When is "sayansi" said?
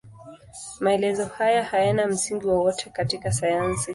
3.31-3.89